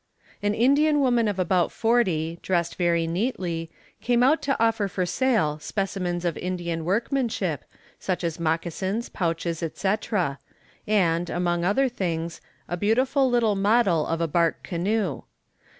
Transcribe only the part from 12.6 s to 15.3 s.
a beautiful little model of a bark canoe.